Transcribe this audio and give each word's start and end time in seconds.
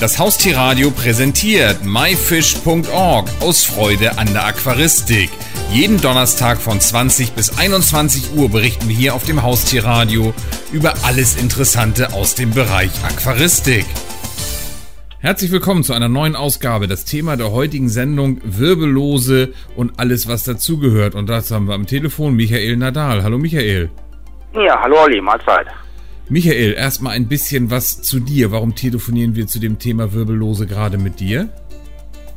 Das 0.00 0.18
Haustierradio 0.18 0.90
präsentiert 0.90 1.84
myfish.org 1.84 3.30
aus 3.40 3.64
Freude 3.64 4.18
an 4.18 4.26
der 4.32 4.44
Aquaristik. 4.44 5.30
Jeden 5.70 6.00
Donnerstag 6.00 6.58
von 6.58 6.80
20 6.80 7.32
bis 7.32 7.58
21 7.58 8.36
Uhr 8.36 8.50
berichten 8.50 8.88
wir 8.88 8.96
hier 8.96 9.14
auf 9.14 9.24
dem 9.24 9.42
Haustierradio 9.42 10.34
über 10.72 10.94
alles 11.04 11.40
Interessante 11.40 12.12
aus 12.12 12.34
dem 12.34 12.50
Bereich 12.50 12.90
Aquaristik. 13.04 13.86
Herzlich 15.20 15.52
willkommen 15.52 15.84
zu 15.84 15.94
einer 15.94 16.08
neuen 16.08 16.36
Ausgabe. 16.36 16.88
Das 16.88 17.04
Thema 17.04 17.36
der 17.36 17.52
heutigen 17.52 17.88
Sendung 17.88 18.40
Wirbellose 18.42 19.54
und 19.76 19.98
alles, 19.98 20.28
was 20.28 20.42
dazugehört. 20.42 21.14
Und 21.14 21.28
dazu 21.28 21.54
haben 21.54 21.66
wir 21.66 21.74
am 21.74 21.86
Telefon 21.86 22.34
Michael 22.34 22.76
Nadal. 22.76 23.22
Hallo 23.22 23.38
Michael. 23.38 23.90
Ja, 24.54 24.78
hallo 24.82 25.02
Olli, 25.02 25.20
Mahlzeit. 25.20 25.66
Michael, 26.28 26.72
erstmal 26.72 27.14
ein 27.14 27.28
bisschen 27.28 27.70
was 27.70 28.00
zu 28.00 28.18
dir. 28.18 28.50
Warum 28.50 28.74
telefonieren 28.74 29.36
wir 29.36 29.46
zu 29.46 29.58
dem 29.58 29.78
Thema 29.78 30.14
Wirbellose 30.14 30.66
gerade 30.66 30.96
mit 30.96 31.20
dir? 31.20 31.50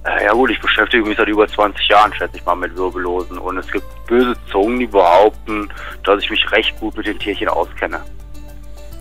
Äh, 0.03 0.25
ja 0.25 0.33
gut, 0.33 0.51
ich 0.51 0.59
beschäftige 0.59 1.05
mich 1.05 1.17
seit 1.17 1.29
über 1.29 1.47
20 1.47 1.87
Jahren, 1.87 2.13
schätze 2.13 2.35
ich 2.35 2.45
mal, 2.45 2.55
mit 2.55 2.75
Wirbellosen. 2.75 3.37
Und 3.37 3.57
es 3.57 3.71
gibt 3.71 3.85
böse 4.05 4.35
Zungen, 4.51 4.79
die 4.79 4.87
behaupten, 4.87 5.69
dass 6.03 6.21
ich 6.21 6.29
mich 6.29 6.51
recht 6.51 6.77
gut 6.81 6.97
mit 6.97 7.07
den 7.07 7.17
Tierchen 7.17 7.47
auskenne. 7.47 8.01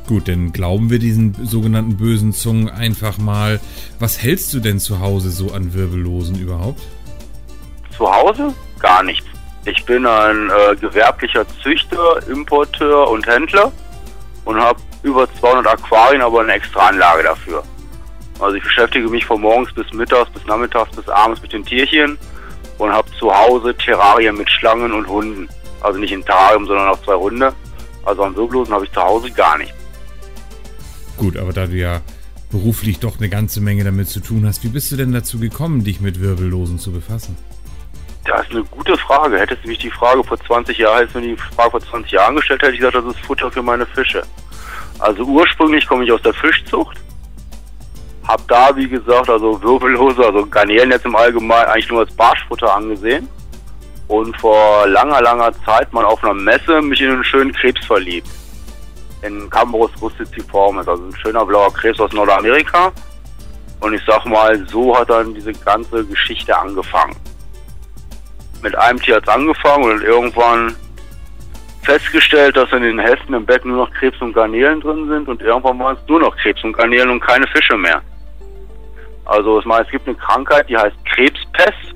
Gut, 0.07 0.29
dann 0.29 0.53
glauben 0.53 0.89
wir 0.89 1.01
diesen 1.01 1.35
sogenannten 1.45 1.97
bösen 1.97 2.33
Zungen 2.33 2.71
einfach 2.71 3.19
mal. 3.19 3.59
Was 3.99 4.23
hältst 4.23 4.55
du 4.55 4.61
denn 4.61 4.79
zu 4.79 5.01
Hause 5.01 5.31
so 5.31 5.51
an 5.51 5.75
Wirbellosen 5.75 6.39
überhaupt? 6.39 6.81
Zu 7.97 8.09
Hause? 8.09 8.55
Gar 8.79 9.03
nichts. 9.03 9.27
Ich 9.65 9.85
bin 9.85 10.07
ein 10.07 10.49
äh, 10.49 10.77
gewerblicher 10.77 11.45
Züchter, 11.61 12.21
Importeur 12.29 13.11
und 13.11 13.27
Händler 13.27 13.73
und 14.47 14.59
habe 14.59 14.81
über 15.03 15.29
200 15.41 15.67
Aquarien, 15.67 16.23
aber 16.23 16.41
eine 16.41 16.53
extra 16.55 16.89
Anlage 16.89 17.25
dafür. 17.25 17.63
Also 18.39 18.57
ich 18.57 18.63
beschäftige 18.63 19.09
mich 19.09 19.25
von 19.25 19.41
morgens 19.41 19.73
bis 19.75 19.93
mittags, 19.93 20.31
bis 20.31 20.47
nachmittags, 20.47 20.95
bis 20.97 21.09
abends 21.09 21.43
mit 21.43 21.53
den 21.53 21.65
Tierchen 21.65 22.17
und 22.79 22.93
habe 22.93 23.09
zu 23.19 23.31
Hause 23.31 23.75
Terrarien 23.77 24.37
mit 24.37 24.51
Schlangen 24.51 24.93
und 24.93 25.07
Hunden. 25.07 25.49
Also 25.81 25.99
nicht 25.99 26.13
in 26.13 26.25
Terrarium, 26.25 26.67
sondern 26.67 26.89
auch 26.89 27.03
zwei 27.03 27.15
Hunde. 27.15 27.53
Also 28.05 28.23
an 28.23 28.37
Wirbellosen 28.37 28.73
habe 28.73 28.85
ich 28.85 28.93
zu 28.93 29.03
Hause 29.03 29.31
gar 29.31 29.59
nicht. 29.59 29.75
Gut, 31.17 31.37
aber 31.37 31.53
da 31.53 31.67
du 31.67 31.77
ja 31.77 32.03
beruflich 32.51 33.01
doch 33.01 33.19
eine 33.19 33.29
ganze 33.29 33.61
Menge 33.61 33.85
damit 33.85 34.09
zu 34.09 34.21
tun 34.21 34.47
hast, 34.47 34.63
wie 34.65 34.69
bist 34.69 34.93
du 34.93 34.97
denn 34.97 35.13
dazu 35.13 35.39
gekommen, 35.39 35.83
dich 35.83 36.01
mit 36.01 36.21
Wirbellosen 36.21 36.79
zu 36.79 36.93
befassen? 36.93 37.37
Das 38.27 38.43
ist 38.43 38.51
eine 38.51 38.65
gute 38.65 38.97
Frage. 38.97 39.39
Hättest 39.39 39.63
du 39.65 39.69
mich 39.69 39.79
die 39.79 39.91
Frage 39.91 40.23
vor 40.25 40.39
20 40.39 40.79
Jahren, 40.79 40.99
hättest 40.99 41.15
du 41.15 41.21
mir 41.21 41.37
die 41.37 41.37
Frage 41.37 41.71
vor 41.71 41.81
20 41.81 42.11
Jahren 42.11 42.35
gestellt, 42.35 42.63
hätte 42.63 42.73
ich 42.73 42.81
gesagt, 42.81 42.97
das 42.97 43.05
ist 43.05 43.25
Futter 43.25 43.51
für 43.51 43.63
meine 43.63 43.87
Fische. 43.87 44.23
Also 44.99 45.23
ursprünglich 45.23 45.87
komme 45.87 46.05
ich 46.05 46.13
aus 46.13 46.23
der 46.23 46.35
Fischzucht. 46.35 46.97
Hab 48.27 48.47
da, 48.49 48.75
wie 48.75 48.89
gesagt, 48.89 49.31
also 49.31 49.63
Wirbellose, 49.63 50.25
also 50.25 50.45
Garnelen 50.47 50.91
jetzt 50.91 51.05
im 51.05 51.15
Allgemeinen 51.15 51.69
eigentlich 51.69 51.89
nur 51.89 52.01
als 52.01 52.13
Barschfutter 52.15 52.75
angesehen. 52.75 53.29
Und 54.09 54.37
vor 54.41 54.87
langer, 54.89 55.21
langer 55.21 55.53
Zeit 55.65 55.93
mal 55.93 56.05
auf 56.05 56.23
einer 56.25 56.35
Messe 56.35 56.81
mich 56.83 57.01
in 57.01 57.11
einen 57.11 57.25
schönen 57.25 57.53
Krebs 57.53 57.85
verliebt. 57.87 58.29
In 59.23 59.49
Cambros 59.51 59.91
rusticiformis, 60.01 60.89
also 60.89 61.05
ein 61.05 61.17
schöner 61.17 61.45
blauer 61.45 61.73
Krebs 61.73 62.01
aus 62.01 62.13
Nordamerika. 62.13 62.93
Und 63.81 63.95
ich 63.95 64.03
sag 64.07 64.25
mal, 64.27 64.67
so 64.69 64.99
hat 64.99 65.11
dann 65.11 65.35
diese 65.35 65.53
ganze 65.53 66.05
Geschichte 66.05 66.57
angefangen 66.57 67.15
mit 68.63 68.77
einem 68.77 69.01
Tier 69.01 69.17
hat 69.17 69.25
es 69.25 69.29
angefangen 69.29 69.85
und 69.85 70.03
irgendwann 70.03 70.75
festgestellt, 71.83 72.57
dass 72.57 72.73
in 72.73 72.83
den 72.83 72.99
Hälften 72.99 73.33
im 73.35 73.47
Becken 73.47 73.71
nur 73.71 73.87
noch 73.87 73.95
Krebs 73.95 74.21
und 74.21 74.33
Garnelen 74.33 74.81
drin 74.81 75.09
sind 75.09 75.29
und 75.29 75.41
irgendwann 75.41 75.79
waren 75.79 75.97
es 75.97 76.09
nur 76.09 76.21
noch 76.21 76.37
Krebs 76.37 76.63
und 76.65 76.73
Garnelen 76.73 77.11
und 77.11 77.21
keine 77.21 77.47
Fische 77.47 77.77
mehr. 77.77 78.03
Also 79.25 79.61
ich 79.61 79.65
meine, 79.65 79.85
es 79.85 79.91
gibt 79.91 80.07
eine 80.09 80.17
Krankheit, 80.17 80.69
die 80.69 80.77
heißt 80.77 80.97
Krebspest. 81.05 81.95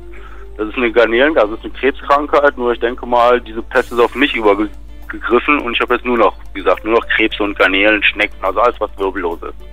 Das 0.56 0.68
ist 0.68 0.76
eine 0.76 0.92
Garnelen, 0.92 1.34
das 1.34 1.50
ist 1.50 1.64
eine 1.64 1.72
Krebskrankheit, 1.72 2.56
nur 2.56 2.72
ich 2.72 2.80
denke 2.80 3.06
mal, 3.06 3.40
diese 3.40 3.62
Pest 3.62 3.92
ist 3.92 3.98
auf 3.98 4.14
mich 4.14 4.34
übergegriffen 4.34 5.58
und 5.60 5.74
ich 5.74 5.80
habe 5.80 5.94
jetzt 5.94 6.04
nur 6.04 6.18
noch, 6.18 6.36
wie 6.52 6.62
gesagt, 6.62 6.84
nur 6.84 6.94
noch 6.94 7.06
Krebs 7.08 7.40
und 7.40 7.58
Garnelen, 7.58 8.02
Schnecken, 8.02 8.36
also 8.42 8.60
alles, 8.60 8.78
was 8.80 8.90
wirbellos 8.98 9.42
ist. 9.42 9.69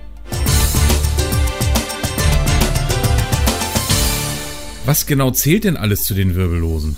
Was 4.88 5.04
genau 5.04 5.30
zählt 5.30 5.64
denn 5.64 5.76
alles 5.76 6.04
zu 6.04 6.14
den 6.14 6.34
Wirbellosen? 6.34 6.96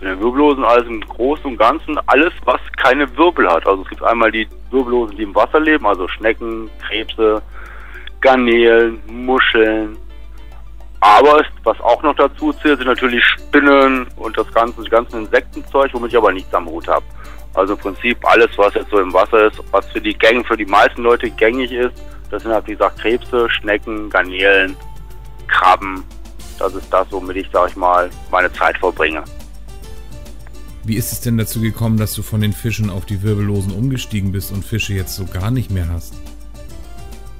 Zu 0.00 0.04
den 0.04 0.18
Wirbellosen 0.18 0.64
alles 0.64 0.88
im 0.88 1.00
Großen 1.00 1.44
und 1.44 1.56
Ganzen 1.56 1.96
alles, 2.06 2.32
was 2.44 2.60
keine 2.76 3.16
Wirbel 3.16 3.48
hat. 3.48 3.64
Also 3.68 3.82
es 3.82 3.88
gibt 3.90 4.02
einmal 4.02 4.32
die 4.32 4.48
Wirbellosen, 4.72 5.16
die 5.16 5.22
im 5.22 5.32
Wasser 5.32 5.60
leben, 5.60 5.86
also 5.86 6.08
Schnecken, 6.08 6.68
Krebse, 6.84 7.40
Garnelen, 8.20 9.00
Muscheln. 9.06 9.96
Aber 10.98 11.40
was 11.62 11.80
auch 11.82 12.02
noch 12.02 12.16
dazu 12.16 12.52
zählt, 12.54 12.78
sind 12.78 12.88
natürlich 12.88 13.24
Spinnen 13.24 14.08
und 14.16 14.36
das 14.36 14.52
ganze, 14.52 14.80
das 14.80 14.90
ganze 14.90 15.18
Insektenzeug, 15.18 15.90
womit 15.92 16.10
ich 16.10 16.18
aber 16.18 16.32
nichts 16.32 16.52
am 16.52 16.66
Hut 16.66 16.88
habe. 16.88 17.04
Also 17.54 17.74
im 17.74 17.78
Prinzip 17.78 18.18
alles, 18.28 18.48
was 18.56 18.74
jetzt 18.74 18.90
so 18.90 18.98
im 18.98 19.12
Wasser 19.12 19.46
ist, 19.46 19.62
was 19.70 19.86
für 19.92 20.00
die 20.00 20.14
Gänge, 20.14 20.42
für 20.42 20.56
die 20.56 20.66
meisten 20.66 21.04
Leute 21.04 21.30
gängig 21.30 21.70
ist, 21.70 21.94
das 22.32 22.42
sind 22.42 22.50
halt 22.50 22.66
wie 22.66 22.72
gesagt 22.72 22.98
Krebse, 22.98 23.48
Schnecken, 23.50 24.10
Garnelen, 24.10 24.76
Krabben, 25.46 26.02
das 26.58 26.74
ist 26.74 26.92
das, 26.92 27.06
womit 27.10 27.36
ich, 27.36 27.48
sag 27.52 27.70
ich 27.70 27.76
mal, 27.76 28.10
meine 28.30 28.52
Zeit 28.52 28.78
verbringe. 28.78 29.24
Wie 30.84 30.96
ist 30.96 31.12
es 31.12 31.20
denn 31.20 31.36
dazu 31.36 31.60
gekommen, 31.60 31.98
dass 31.98 32.14
du 32.14 32.22
von 32.22 32.40
den 32.40 32.52
Fischen 32.52 32.88
auf 32.88 33.04
die 33.04 33.22
Wirbellosen 33.22 33.72
umgestiegen 33.72 34.32
bist 34.32 34.52
und 34.52 34.64
Fische 34.64 34.94
jetzt 34.94 35.14
so 35.14 35.26
gar 35.26 35.50
nicht 35.50 35.70
mehr 35.70 35.88
hast? 35.88 36.14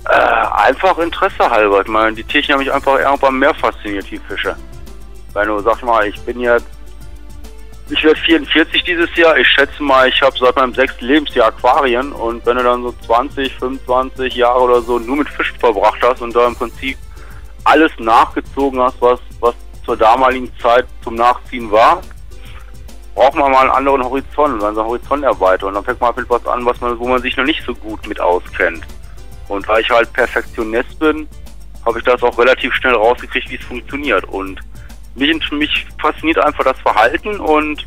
Äh, 0.04 0.10
einfach 0.10 0.98
Interesse 0.98 1.50
halber. 1.50 1.80
Ich 1.80 1.88
meine, 1.88 2.14
die 2.14 2.24
Tierchen 2.24 2.54
haben 2.54 2.60
mich 2.60 2.72
einfach 2.72 2.98
irgendwann 2.98 3.38
mehr 3.38 3.54
fasziniert, 3.54 4.10
die 4.10 4.18
Fische. 4.18 4.54
Wenn 5.32 5.48
du, 5.48 5.60
sag 5.60 5.82
mal, 5.82 6.06
ich 6.06 6.20
bin 6.20 6.40
jetzt, 6.40 6.66
ich 7.90 8.04
werde 8.04 8.20
44 8.20 8.84
dieses 8.84 9.14
Jahr. 9.16 9.36
Ich 9.38 9.48
schätze 9.48 9.82
mal, 9.82 10.08
ich 10.08 10.20
habe 10.20 10.36
seit 10.38 10.56
meinem 10.56 10.74
sechsten 10.74 11.06
Lebensjahr 11.06 11.48
Aquarien 11.48 12.12
und 12.12 12.44
wenn 12.44 12.58
du 12.58 12.62
dann 12.62 12.82
so 12.82 12.94
20, 13.06 13.54
25 13.54 14.34
Jahre 14.34 14.60
oder 14.60 14.82
so 14.82 14.98
nur 14.98 15.16
mit 15.16 15.28
Fischen 15.30 15.58
verbracht 15.58 16.00
hast 16.02 16.20
und 16.20 16.36
da 16.36 16.46
im 16.46 16.54
Prinzip 16.54 16.98
alles 17.68 17.92
nachgezogen 17.98 18.80
hast, 18.80 19.00
was, 19.00 19.20
was 19.40 19.54
zur 19.84 19.96
damaligen 19.96 20.50
Zeit 20.60 20.86
zum 21.04 21.16
Nachziehen 21.16 21.70
war, 21.70 22.00
braucht 23.14 23.34
man 23.34 23.52
mal 23.52 23.60
einen 23.62 23.70
anderen 23.70 24.02
Horizont, 24.02 24.60
seinen 24.60 24.76
Horizont 24.76 25.24
erweitern. 25.24 25.68
Und 25.68 25.74
dann 25.74 25.84
fängt 25.84 26.00
man 26.00 26.14
mit 26.16 26.30
was 26.30 26.46
an, 26.46 26.64
was 26.64 26.80
man, 26.80 26.98
wo 26.98 27.08
man 27.08 27.20
sich 27.20 27.36
noch 27.36 27.44
nicht 27.44 27.62
so 27.64 27.74
gut 27.74 28.06
mit 28.06 28.20
auskennt. 28.20 28.86
Und 29.48 29.66
weil 29.68 29.82
ich 29.82 29.90
halt 29.90 30.12
Perfektionist 30.12 30.98
bin, 30.98 31.28
habe 31.84 31.98
ich 31.98 32.04
das 32.04 32.22
auch 32.22 32.38
relativ 32.38 32.72
schnell 32.74 32.94
rausgekriegt, 32.94 33.50
wie 33.50 33.56
es 33.56 33.64
funktioniert. 33.64 34.24
Und 34.26 34.60
mich, 35.14 35.50
mich 35.52 35.86
fasziniert 36.00 36.38
einfach 36.38 36.64
das 36.64 36.78
Verhalten 36.80 37.40
und 37.40 37.86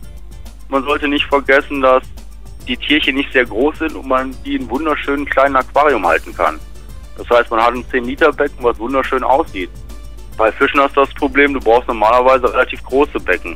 man 0.69 0.83
sollte 0.83 1.07
nicht 1.07 1.25
vergessen, 1.25 1.81
dass 1.81 2.03
die 2.67 2.77
Tierchen 2.77 3.15
nicht 3.15 3.31
sehr 3.33 3.45
groß 3.45 3.79
sind 3.79 3.95
und 3.95 4.07
man 4.07 4.35
die 4.45 4.55
in 4.55 4.69
wunderschönen 4.69 5.25
kleinen 5.25 5.55
Aquarium 5.55 6.05
halten 6.05 6.35
kann. 6.35 6.59
Das 7.17 7.29
heißt, 7.29 7.51
man 7.51 7.61
hat 7.61 7.73
ein 7.73 7.83
10-Liter-Becken, 7.85 8.63
was 8.63 8.79
wunderschön 8.79 9.23
aussieht. 9.23 9.69
Bei 10.37 10.51
Fischen 10.51 10.79
hast 10.79 10.95
du 10.95 11.01
das 11.01 11.13
Problem, 11.13 11.53
du 11.53 11.59
brauchst 11.59 11.87
normalerweise 11.87 12.51
relativ 12.51 12.83
große 12.83 13.19
Becken. 13.19 13.55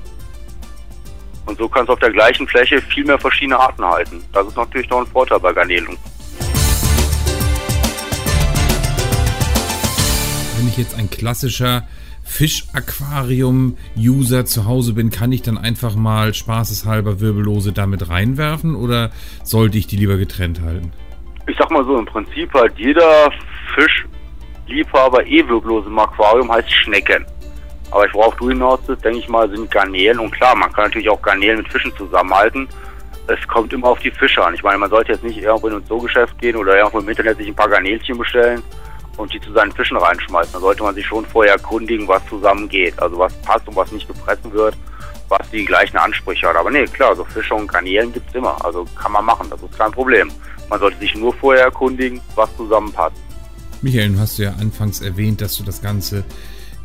Und 1.45 1.57
so 1.57 1.67
kannst 1.69 1.89
du 1.89 1.93
auf 1.93 1.99
der 1.99 2.11
gleichen 2.11 2.47
Fläche 2.47 2.81
viel 2.81 3.05
mehr 3.05 3.19
verschiedene 3.19 3.59
Arten 3.59 3.85
halten. 3.85 4.23
Das 4.33 4.47
ist 4.47 4.57
natürlich 4.57 4.89
noch 4.89 4.99
ein 4.99 5.07
Vorteil 5.07 5.39
bei 5.39 5.53
Garnelen. 5.53 5.97
Wenn 10.57 10.67
ich 10.67 10.77
jetzt 10.77 10.95
ein 10.95 11.09
klassischer 11.09 11.87
Fischaquarium-User 12.23 14.45
zu 14.45 14.65
Hause 14.65 14.93
bin, 14.93 15.09
kann 15.11 15.31
ich 15.31 15.43
dann 15.43 15.59
einfach 15.59 15.95
mal 15.95 16.33
spaßeshalber 16.33 17.19
Wirbellose 17.19 17.71
damit 17.71 18.09
reinwerfen 18.09 18.75
oder 18.75 19.11
sollte 19.43 19.77
ich 19.77 19.85
die 19.87 19.97
lieber 19.97 20.17
getrennt 20.17 20.61
halten? 20.61 20.91
Ich 21.47 21.55
sag 21.57 21.69
mal 21.69 21.85
so, 21.85 21.97
im 21.97 22.05
Prinzip 22.05 22.51
hat 22.53 22.77
jeder 22.77 23.29
Fischliebhaber 23.75 25.25
eh 25.27 25.47
wirklose 25.47 25.87
im 25.87 25.99
Aquarium 25.99 26.51
heißt 26.51 26.71
Schnecken. 26.71 27.25
Aber 27.91 28.07
ich 28.07 28.13
worauf 28.13 28.35
du 28.37 28.49
hinaus 28.49 28.81
bist, 28.81 29.05
denke 29.05 29.19
ich 29.19 29.29
mal, 29.29 29.47
sind 29.49 29.69
Garnelen. 29.69 30.19
Und 30.19 30.31
klar, 30.31 30.55
man 30.55 30.71
kann 30.73 30.85
natürlich 30.85 31.09
auch 31.09 31.21
Garnelen 31.21 31.57
mit 31.57 31.71
Fischen 31.71 31.95
zusammenhalten. 31.95 32.67
Es 33.27 33.47
kommt 33.47 33.73
immer 33.73 33.87
auf 33.89 33.99
die 33.99 34.11
Fische 34.11 34.43
an. 34.43 34.55
Ich 34.55 34.63
meine, 34.63 34.77
man 34.77 34.89
sollte 34.89 35.11
jetzt 35.11 35.23
nicht 35.23 35.37
irgendwo 35.37 35.67
in 35.67 35.75
ein 35.75 35.85
Zoogeschäft 35.85 36.37
gehen 36.39 36.55
oder 36.55 36.77
irgendwo 36.77 36.99
im 36.99 37.09
Internet 37.09 37.37
sich 37.37 37.47
ein 37.47 37.55
paar 37.55 37.69
Garnelchen 37.69 38.17
bestellen 38.17 38.63
und 39.17 39.31
die 39.33 39.39
zu 39.39 39.51
seinen 39.51 39.71
Fischen 39.71 39.97
reinschmeißen. 39.97 40.53
Da 40.53 40.59
sollte 40.59 40.83
man 40.83 40.95
sich 40.95 41.05
schon 41.05 41.25
vorher 41.25 41.53
erkundigen, 41.53 42.07
was 42.07 42.25
zusammengeht. 42.27 42.99
Also 42.99 43.19
was 43.19 43.33
passt 43.43 43.67
und 43.67 43.75
was 43.75 43.91
nicht 43.91 44.07
gepressen 44.07 44.51
wird, 44.51 44.75
was 45.29 45.47
die 45.51 45.65
gleichen 45.65 45.97
Ansprüche 45.97 46.47
hat. 46.47 46.55
Aber 46.55 46.71
nee, 46.71 46.85
klar, 46.85 47.15
so 47.15 47.23
Fische 47.23 47.53
und 47.53 47.71
Garnelen 47.71 48.11
gibt 48.11 48.29
es 48.29 48.35
immer. 48.35 48.57
Also 48.65 48.85
kann 48.99 49.11
man 49.11 49.25
machen, 49.25 49.47
das 49.49 49.61
ist 49.61 49.77
kein 49.77 49.91
Problem. 49.91 50.31
Man 50.69 50.79
sollte 50.79 50.99
sich 50.99 51.15
nur 51.15 51.33
vorher 51.33 51.65
erkundigen, 51.65 52.21
was 52.35 52.55
zusammenpasst. 52.57 53.15
Michael, 53.81 54.13
du 54.13 54.19
hast 54.19 54.37
ja 54.37 54.53
anfangs 54.53 55.01
erwähnt, 55.01 55.41
dass 55.41 55.57
du 55.57 55.63
das 55.63 55.81
Ganze 55.81 56.23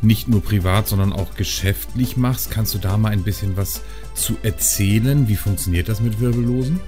nicht 0.01 0.27
nur 0.27 0.43
privat, 0.43 0.87
sondern 0.87 1.13
auch 1.13 1.35
geschäftlich 1.35 2.17
machst. 2.17 2.51
Kannst 2.51 2.73
du 2.73 2.79
da 2.79 2.97
mal 2.97 3.11
ein 3.11 3.23
bisschen 3.23 3.57
was 3.57 3.83
zu 4.13 4.37
erzählen? 4.43 5.27
Wie 5.27 5.35
funktioniert 5.35 5.89
das 5.89 5.99
mit 5.99 6.19
Wirbellosen? 6.19 6.79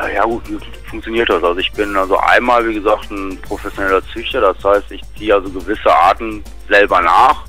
Äh, 0.00 0.14
ja 0.14 0.24
gut, 0.24 0.42
wie 0.48 0.58
funktioniert 0.88 1.28
das? 1.28 1.42
Also 1.42 1.58
ich 1.58 1.72
bin 1.72 1.96
also 1.96 2.16
einmal, 2.18 2.66
wie 2.68 2.74
gesagt, 2.74 3.10
ein 3.10 3.38
professioneller 3.42 4.02
Züchter. 4.12 4.40
Das 4.40 4.64
heißt, 4.64 4.90
ich 4.90 5.02
ziehe 5.16 5.34
also 5.34 5.50
gewisse 5.50 5.92
Arten 5.92 6.42
selber 6.68 7.00
nach. 7.00 7.44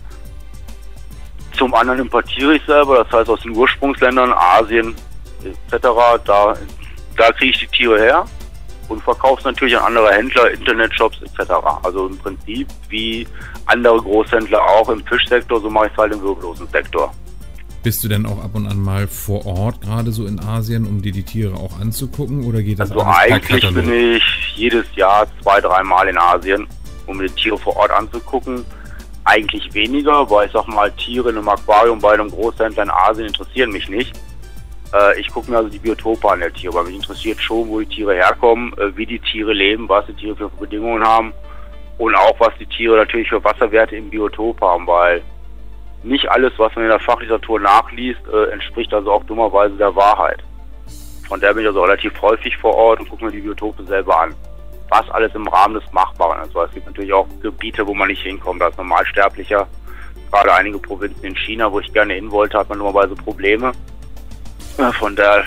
Zum 1.58 1.74
anderen 1.74 2.00
importiere 2.00 2.56
ich 2.56 2.64
selber, 2.66 3.04
das 3.04 3.12
heißt 3.12 3.30
aus 3.30 3.42
den 3.42 3.56
Ursprungsländern, 3.56 4.34
Asien 4.34 4.96
etc. 5.44 5.88
Da, 6.25 6.56
da 7.18 7.31
kriege 7.34 7.52
ich 7.52 7.60
die 7.60 7.68
Tiere 7.68 8.00
her 8.00 8.25
und 8.90 9.02
verkaufe 9.04 9.40
es 9.40 9.46
natürlich 9.46 9.78
an 9.78 9.84
andere 9.84 10.12
Händler, 10.12 10.52
Internetshops 10.52 11.22
etc. 11.22 11.52
Also 11.84 12.08
im 12.08 12.18
Prinzip 12.18 12.68
wie 12.90 13.28
andere 13.66 13.98
Großhändler 13.98 14.62
auch 14.62 14.90
im 14.90 15.04
Fischsektor, 15.06 15.62
so 15.62 15.70
mache 15.70 15.88
ich 15.88 15.92
es 15.94 15.98
halt 15.98 16.14
im 16.14 16.22
wirbellosen 16.22 16.68
Sektor. 16.68 17.14
Bist 17.84 18.02
du 18.02 18.08
denn 18.08 18.26
auch 18.26 18.42
ab 18.42 18.52
und 18.54 18.66
an 18.66 18.80
mal 18.80 19.08
vor 19.08 19.46
Ort, 19.46 19.82
gerade 19.82 20.12
so 20.14 20.26
in 20.26 20.40
Asien, 20.40 20.86
um 20.86 21.02
dir 21.02 21.12
die 21.12 21.24
Tiere 21.24 21.56
auch 21.56 21.80
anzugucken 21.82 22.46
oder 22.46 22.62
geht 22.62 22.80
das 22.80 22.92
Also 22.92 23.04
eigentlich 23.04 23.74
bin 23.74 24.16
ich 24.16 24.24
jedes 24.56 24.86
Jahr 24.96 25.28
zwei, 25.42 25.60
dreimal 25.60 26.08
in 26.08 26.18
Asien, 26.18 26.66
um 27.08 27.18
mir 27.18 27.28
die 27.28 27.36
Tiere 27.36 27.58
vor 27.58 27.76
Ort 27.76 27.92
anzugucken. 27.92 28.64
Eigentlich 29.26 29.74
weniger, 29.74 30.30
weil 30.30 30.48
ich 30.48 30.54
sag 30.54 30.66
mal, 30.68 30.92
Tiere 30.94 31.30
in 31.30 31.38
einem 31.38 31.50
Aquarium 31.50 32.00
bei 32.00 32.14
einem 32.14 32.30
Großhändler 32.30 32.84
in 32.84 32.90
Asien 32.90 33.28
interessieren 33.28 33.72
mich 33.72 33.90
nicht. 33.90 34.14
Äh, 34.94 35.19
ich 35.19 35.28
gucke 35.30 35.50
mir 35.50 35.57
also 35.57 35.69
die 35.69 35.80
Biotope 35.80 36.30
an 36.30 36.40
der 36.40 36.54
Tiere, 36.54 36.74
weil 36.74 36.86
mich 36.86 36.95
interessiert 36.95 37.42
schon, 37.42 37.68
wo 37.68 37.80
die 37.80 37.88
Tiere 37.88 38.13
herkommen, 38.13 38.74
äh, 38.78 38.95
wie 38.95 39.06
die 39.06 39.19
Tiere 39.19 39.54
leben, 39.54 39.90
was 39.90 40.06
die 40.06 40.13
Tiere 40.13 40.36
für 40.36 40.50
Bedingungen 40.50 41.04
haben 41.04 41.34
und 41.98 42.16
auch 42.16 42.40
was 42.40 42.54
die 42.60 42.66
Tiere 42.66 42.98
natürlich 42.98 43.30
für 43.30 43.44
Wasserwerte 43.44 43.95
im 43.95 44.10
Biotop 44.10 44.62
haben, 44.62 44.86
weil 44.88 45.22
nicht 46.04 46.30
alles, 46.30 46.51
was 46.57 46.75
man 46.75 46.86
in 46.86 46.92
der 46.92 47.00
Fachliteratur 47.00 47.60
nachliest, 47.60 48.22
äh, 48.31 48.51
entspricht 48.51 48.94
also 48.94 49.12
auch 49.12 49.24
dummerweise 49.24 49.75
der 49.75 49.95
Wahrheit. 49.95 50.44
Von 51.28 51.39
der 51.39 51.54
bin 51.54 51.63
ich 51.63 51.69
also 51.69 51.81
relativ 51.81 52.22
häufig 52.22 52.56
vor 52.57 52.75
Ort 52.75 53.00
und 53.00 53.10
gucke 53.10 53.25
mir 53.25 53.31
die 53.31 53.39
Biotope 53.39 53.84
selber 53.86 54.22
an. 54.22 54.36
Was 54.89 55.10
alles 55.12 55.34
im 55.34 55.48
Rahmen 55.48 55.75
des 55.75 55.92
Machbaren 55.92 56.44
ist. 56.44 56.54
Weil 56.54 56.68
es 56.68 56.74
gibt 56.74 56.86
natürlich 56.86 57.13
auch 57.13 57.25
Gebiete, 57.42 57.88
wo 57.88 57.94
man 57.94 58.10
nicht 58.10 58.22
hinkommt 58.22 58.62
als 58.62 58.78
Normalsterblicher. 58.78 59.66
Gerade 60.31 60.54
einige 60.54 60.78
Provinzen 60.78 61.24
in 61.24 61.36
China, 61.36 61.72
wo 61.72 61.80
ich 61.80 61.92
gerne 61.94 62.13
hin 62.13 62.30
wollte, 62.30 62.60
hat 62.60 62.69
man 62.69 62.80
dummerweise 62.80 63.16
Probleme. 63.16 63.72
Von 64.75 65.16
daher 65.16 65.44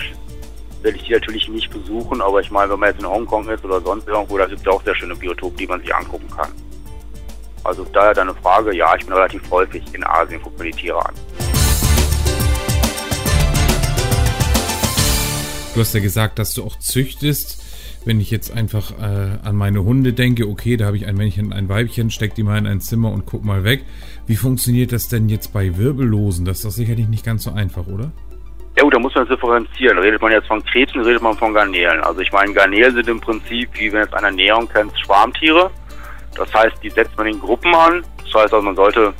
werde 0.81 0.97
ich 0.97 1.03
die 1.03 1.13
natürlich 1.13 1.49
nicht 1.49 1.69
besuchen, 1.69 2.21
aber 2.21 2.39
ich 2.39 2.49
meine, 2.49 2.71
wenn 2.71 2.79
man 2.79 2.89
jetzt 2.89 2.99
in 2.99 3.07
Hongkong 3.07 3.47
ist 3.49 3.63
oder 3.65 3.81
sonst 3.81 4.07
irgendwo, 4.07 4.37
da 4.37 4.45
gibt 4.45 4.61
es 4.61 4.67
auch 4.67 4.81
sehr 4.83 4.95
schöne 4.95 5.15
Biotope, 5.15 5.57
die 5.57 5.67
man 5.67 5.81
sich 5.81 5.93
angucken 5.93 6.29
kann. 6.35 6.51
Also 7.63 7.85
daher 7.91 8.13
deine 8.13 8.33
Frage, 8.35 8.73
ja, 8.73 8.95
ich 8.95 9.05
bin 9.05 9.13
relativ 9.13 9.41
häufig 9.51 9.83
in 9.93 10.03
Asien, 10.05 10.41
gucke 10.41 10.63
mir 10.63 10.71
die 10.71 10.77
Tiere 10.77 11.05
an. 11.05 11.13
Du 15.73 15.81
hast 15.81 15.93
ja 15.93 15.99
gesagt, 15.99 16.39
dass 16.39 16.53
du 16.53 16.63
auch 16.63 16.79
züchtest. 16.79 17.63
Wenn 18.05 18.21
ich 18.21 18.31
jetzt 18.31 18.51
einfach 18.51 18.91
äh, 18.91 19.37
an 19.43 19.55
meine 19.57 19.83
Hunde 19.83 20.13
denke, 20.13 20.47
okay, 20.47 20.77
da 20.77 20.85
habe 20.85 20.95
ich 20.95 21.05
ein 21.05 21.15
Männchen 21.15 21.47
und 21.47 21.53
ein 21.53 21.67
Weibchen, 21.67 22.09
steck 22.09 22.35
die 22.35 22.43
mal 22.43 22.57
in 22.57 22.65
ein 22.65 22.79
Zimmer 22.79 23.11
und 23.11 23.25
guck 23.25 23.43
mal 23.43 23.65
weg. 23.65 23.83
Wie 24.25 24.37
funktioniert 24.37 24.93
das 24.93 25.09
denn 25.09 25.27
jetzt 25.27 25.51
bei 25.51 25.77
Wirbellosen? 25.77 26.45
Das 26.45 26.57
ist 26.57 26.65
doch 26.65 26.71
sicherlich 26.71 27.09
nicht 27.09 27.25
ganz 27.25 27.43
so 27.43 27.51
einfach, 27.51 27.87
oder? 27.87 28.13
Ja 28.77 28.83
gut, 28.83 28.93
da 28.93 28.99
muss 28.99 29.15
man 29.15 29.27
differenzieren. 29.27 29.97
Redet 29.97 30.21
man 30.21 30.31
jetzt 30.31 30.45
von 30.45 30.63
Krebsen, 30.63 31.01
redet 31.01 31.23
man 31.23 31.35
von 31.35 31.51
Garnelen. 31.51 31.99
Also 32.01 32.21
ich 32.21 32.31
meine, 32.31 32.53
Garnelen 32.53 32.93
sind 32.93 33.07
im 33.07 33.19
Prinzip, 33.19 33.69
wie 33.73 33.91
wenn 33.91 34.01
jetzt 34.01 34.13
eine 34.13 34.27
Ernährung 34.27 34.69
kennt, 34.69 34.97
Schwarmtiere. 34.99 35.71
Das 36.35 36.53
heißt, 36.53 36.75
die 36.83 36.91
setzt 36.91 37.17
man 37.17 37.25
in 37.25 37.39
Gruppen 37.39 37.73
an. 37.73 38.05
Das 38.17 38.35
heißt 38.35 38.53
also, 38.53 38.61
man 38.61 38.75
sollte 38.75 39.15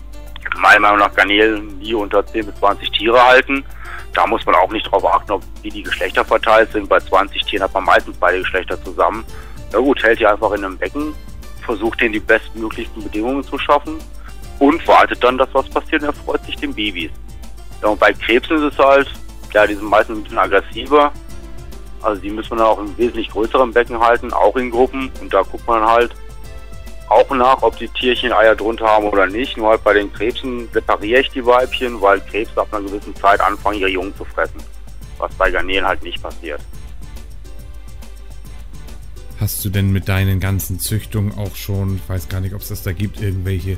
meiner 0.60 0.82
Meinung 0.82 1.00
nach 1.00 1.16
Garnelen 1.16 1.80
nie 1.80 1.96
unter 1.96 2.24
10 2.24 2.46
bis 2.46 2.56
20 2.60 2.92
Tiere 2.92 3.20
halten. 3.20 3.66
Da 4.14 4.28
muss 4.28 4.46
man 4.46 4.54
auch 4.54 4.72
nicht 4.72 4.86
darauf 4.86 5.04
achten, 5.06 5.32
ob 5.32 5.44
wie 5.64 5.70
die 5.70 5.82
Geschlechter 5.82 6.24
verteilt 6.24 6.72
sind. 6.72 6.88
Bei 6.88 7.00
20 7.00 7.44
Tieren 7.44 7.64
hat 7.64 7.74
man 7.74 7.86
meistens 7.86 8.16
beide 8.20 8.38
Geschlechter 8.38 8.80
zusammen. 8.84 9.26
Na 9.74 9.80
gut, 9.80 10.04
hält 10.04 10.20
die 10.20 10.28
einfach 10.28 10.52
in 10.52 10.66
einem 10.66 10.78
Becken, 10.78 11.16
versucht 11.66 12.00
denen 12.00 12.14
die 12.14 12.20
bestmöglichsten 12.20 13.04
Bedingungen 13.04 13.44
zu 13.44 13.58
schaffen 13.58 13.98
und 14.60 14.88
wartet 14.88 15.24
dann, 15.24 15.40
dass 15.40 15.50
was 15.54 15.68
passiert 15.68 16.04
und 16.04 16.10
erfreut 16.10 16.44
sich 16.46 16.58
den 16.58 16.76
Babys. 16.76 17.10
Ja, 17.82 17.88
und 17.88 18.00
bei 18.00 18.14
Krebsen 18.14 18.58
ist 18.58 18.74
es 18.74 18.78
halt, 18.78 19.08
ja, 19.54 19.68
die 19.68 19.76
sind 19.76 19.90
meistens 19.90 20.20
ein 20.20 20.24
bisschen 20.24 20.38
aggressiver. 20.38 21.12
Also 22.02 22.22
die 22.22 22.30
müssen 22.30 22.50
man 22.50 22.60
dann 22.60 22.68
auch 22.68 22.80
in 22.80 22.98
wesentlich 22.98 23.30
größeren 23.30 23.74
Becken 23.74 24.00
halten, 24.00 24.32
auch 24.34 24.56
in 24.56 24.70
Gruppen. 24.70 25.12
Und 25.22 25.34
da 25.34 25.42
guckt 25.42 25.68
man 25.68 25.86
halt, 25.86 26.14
auch 27.10 27.30
nach, 27.32 27.62
ob 27.62 27.78
die 27.78 27.88
Tierchen 27.88 28.34
Eier 28.34 28.56
drunter 28.56 28.86
haben 28.86 29.06
oder 29.06 29.28
nicht. 29.28 29.58
Nur 29.58 29.70
halt 29.70 29.84
bei 29.84 29.94
den 29.94 30.12
Krebsen 30.12 30.68
separiere 30.74 31.22
ich 31.22 31.30
die 31.30 31.46
Weibchen, 31.46 32.02
weil 32.02 32.20
Krebse 32.22 32.60
ab 32.60 32.74
einer 32.74 32.86
gewissen 32.86 33.16
Zeit 33.16 33.40
anfangen, 33.40 33.80
ihre 33.80 33.90
Jungen 33.90 34.16
zu 34.16 34.26
fressen. 34.26 34.62
Was 35.18 35.34
bei 35.36 35.50
Garnelen 35.50 35.86
halt 35.86 36.04
nicht 36.04 36.22
passiert. 36.22 36.60
Hast 39.40 39.64
du 39.64 39.70
denn 39.70 39.92
mit 39.92 40.10
deinen 40.10 40.40
ganzen 40.40 40.80
Züchtungen 40.80 41.32
auch 41.38 41.56
schon, 41.56 41.98
ich 41.98 42.10
weiß 42.10 42.28
gar 42.28 42.42
nicht, 42.42 42.56
ob 42.56 42.62
es 42.62 42.70
das 42.70 42.84
da 42.84 42.92
gibt, 42.92 43.22
irgendwelche 43.22 43.78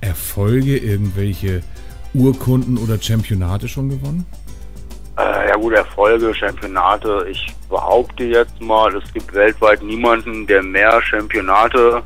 Erfolge, 0.00 0.78
irgendwelche 0.78 1.62
Urkunden 2.14 2.78
oder 2.78 3.00
Championate 3.00 3.68
schon 3.68 3.88
gewonnen? 3.90 4.24
Gut, 5.60 5.74
Erfolge, 5.74 6.34
Championate. 6.34 7.26
Ich 7.30 7.54
behaupte 7.68 8.24
jetzt 8.24 8.58
mal, 8.62 8.96
es 8.96 9.12
gibt 9.12 9.34
weltweit 9.34 9.82
niemanden, 9.82 10.46
der 10.46 10.62
mehr 10.62 11.02
Championate 11.02 12.02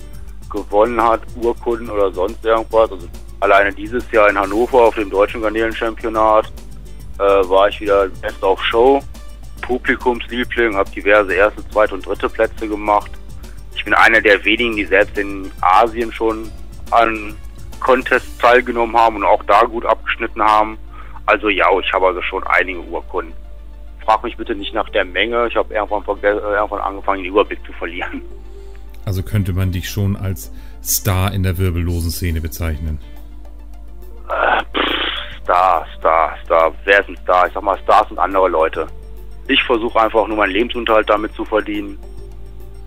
gewonnen 0.50 1.00
hat, 1.00 1.20
Urkunden 1.40 1.88
oder 1.88 2.10
sonst 2.10 2.44
irgendwas. 2.44 2.90
Also 2.90 3.08
alleine 3.38 3.72
dieses 3.72 4.10
Jahr 4.10 4.28
in 4.28 4.36
Hannover 4.36 4.82
auf 4.82 4.96
dem 4.96 5.08
deutschen 5.08 5.40
Garnelenchampionat 5.40 6.50
äh, 7.20 7.22
war 7.22 7.68
ich 7.68 7.80
wieder 7.80 8.08
Best 8.20 8.42
of 8.42 8.60
Show, 8.64 9.00
Publikumsliebling, 9.62 10.74
habe 10.74 10.90
diverse 10.90 11.34
erste, 11.34 11.68
zweite 11.68 11.94
und 11.94 12.04
dritte 12.04 12.28
Plätze 12.28 12.66
gemacht. 12.66 13.12
Ich 13.76 13.84
bin 13.84 13.94
einer 13.94 14.20
der 14.20 14.44
wenigen, 14.44 14.74
die 14.74 14.84
selbst 14.84 15.16
in 15.16 15.48
Asien 15.60 16.12
schon 16.12 16.50
an 16.90 17.36
Contests 17.78 18.36
teilgenommen 18.38 18.96
haben 18.96 19.14
und 19.14 19.24
auch 19.24 19.44
da 19.44 19.62
gut 19.62 19.86
abgeschnitten 19.86 20.42
haben. 20.42 20.76
Also 21.26 21.48
ja, 21.50 21.66
ich 21.78 21.92
habe 21.92 22.08
also 22.08 22.20
schon 22.20 22.42
einige 22.48 22.80
Urkunden. 22.80 23.43
Frag 24.04 24.22
mich 24.22 24.36
bitte 24.36 24.54
nicht 24.54 24.74
nach 24.74 24.88
der 24.90 25.04
Menge. 25.04 25.48
Ich 25.48 25.56
habe 25.56 25.72
irgendwann, 25.72 26.02
äh, 26.22 26.28
irgendwann 26.28 26.80
angefangen, 26.80 27.22
den 27.22 27.32
Überblick 27.32 27.64
zu 27.64 27.72
verlieren. 27.72 28.22
Also 29.04 29.22
könnte 29.22 29.52
man 29.52 29.72
dich 29.72 29.88
schon 29.88 30.16
als 30.16 30.52
Star 30.82 31.32
in 31.32 31.42
der 31.42 31.58
wirbellosen 31.58 32.10
Szene 32.10 32.40
bezeichnen? 32.40 32.98
Äh, 34.28 34.62
Star, 35.42 35.86
Star, 35.98 36.36
Star. 36.44 36.72
Wer 36.84 37.00
ist 37.00 37.08
ein 37.08 37.16
Star? 37.18 37.46
Ich 37.46 37.52
sag 37.52 37.62
mal, 37.62 37.78
Stars 37.78 38.08
sind 38.08 38.18
andere 38.18 38.48
Leute. 38.48 38.86
Ich 39.46 39.62
versuche 39.64 40.00
einfach 40.00 40.26
nur 40.26 40.38
meinen 40.38 40.52
Lebensunterhalt 40.52 41.08
damit 41.08 41.34
zu 41.34 41.44
verdienen 41.44 41.98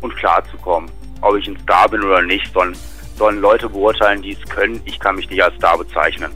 und 0.01 0.15
klarzukommen. 0.15 0.89
Ob 1.21 1.35
ich 1.35 1.47
ein 1.47 1.57
Star 1.59 1.87
bin 1.89 2.03
oder 2.03 2.21
nicht, 2.23 2.51
sollen, 2.53 2.75
sollen 3.15 3.39
Leute 3.39 3.69
beurteilen, 3.69 4.21
die 4.21 4.33
es 4.33 4.49
können. 4.49 4.81
Ich 4.85 4.99
kann 4.99 5.15
mich 5.15 5.29
nicht 5.29 5.43
als 5.43 5.55
Star 5.55 5.77
bezeichnen. 5.77 6.31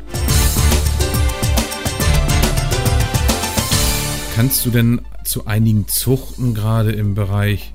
Kannst 4.33 4.65
du 4.65 4.69
denn 4.69 5.01
zu 5.25 5.45
einigen 5.45 5.87
Zuchten 5.87 6.53
gerade 6.53 6.91
im 6.91 7.15
Bereich 7.15 7.73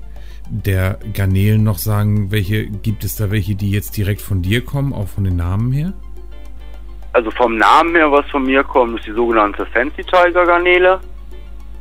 der 0.49 0.97
Garnelen 1.13 1.63
noch 1.63 1.77
sagen, 1.77 2.31
welche 2.31 2.65
gibt 2.65 3.03
es 3.03 3.15
da 3.15 3.29
welche, 3.29 3.55
die 3.55 3.71
jetzt 3.71 3.95
direkt 3.95 4.21
von 4.21 4.41
dir 4.41 4.65
kommen, 4.65 4.91
auch 4.91 5.07
von 5.07 5.23
den 5.23 5.35
Namen 5.35 5.71
her? 5.71 5.93
Also 7.13 7.29
vom 7.31 7.57
Namen 7.57 7.95
her, 7.95 8.11
was 8.11 8.25
von 8.31 8.43
mir 8.43 8.63
kommt, 8.63 8.97
ist 8.97 9.07
die 9.07 9.11
sogenannte 9.11 9.65
Fancy 9.67 10.03
Tiger 10.03 10.45
Garnele. 10.45 10.99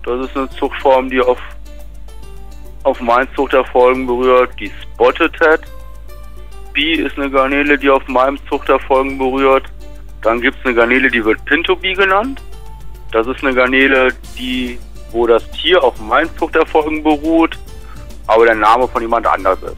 Das 0.05 0.27
ist 0.27 0.37
eine 0.37 0.49
Zuchtform, 0.51 1.09
die 1.09 1.21
auf, 1.21 1.41
auf 2.83 3.01
meinen 3.01 3.29
Zuchterfolgen 3.35 4.07
berührt. 4.07 4.51
Die 4.61 4.71
Spotted 4.83 5.33
Head 5.39 5.61
Bee 6.75 6.93
ist 6.93 7.19
eine 7.19 7.31
Garnele, 7.31 7.79
die 7.79 7.89
auf 7.89 8.07
meinem 8.09 8.39
Zuchterfolgen 8.49 9.17
berührt. 9.17 9.65
Dann 10.23 10.41
gibt 10.41 10.59
es 10.59 10.67
eine 10.67 10.75
Garnele, 10.75 11.11
die 11.11 11.25
wird 11.25 11.43
Pinto 11.47 11.75
Bee 11.77 11.95
genannt. 11.95 12.43
Das 13.13 13.27
ist 13.27 13.43
eine 13.43 13.55
Garnele, 13.55 14.13
die, 14.39 14.79
wo 15.13 15.27
das 15.27 15.49
Tier 15.51 15.83
auf 15.83 15.99
meinen 15.99 16.31
Zuchterfolgen 16.37 17.03
beruht 17.03 17.59
aber 18.27 18.47
der 18.47 18.55
Name 18.55 18.89
von 18.89 19.03
jemand 19.03 19.27
anders 19.27 19.61
ist. 19.63 19.77